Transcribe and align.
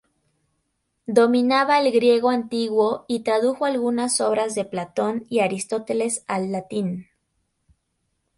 Dominaba 1.05 1.79
el 1.79 1.91
griego 1.91 2.31
antiguo 2.31 3.05
y 3.07 3.19
tradujo 3.19 3.65
algunas 3.65 4.19
obras 4.19 4.55
de 4.55 4.65
Platón 4.65 5.27
y 5.29 5.41
Aristóteles 5.41 6.23
al 6.25 6.51
latín. 6.51 7.05